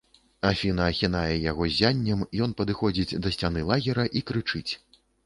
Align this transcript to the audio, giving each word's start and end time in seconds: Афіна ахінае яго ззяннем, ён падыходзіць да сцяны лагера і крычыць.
Афіна 0.51 0.85
ахінае 0.93 1.35
яго 1.51 1.67
ззяннем, 1.73 2.23
ён 2.45 2.55
падыходзіць 2.63 3.17
да 3.27 3.33
сцяны 3.37 3.67
лагера 3.69 4.07
і 4.21 4.25
крычыць. 4.31 4.67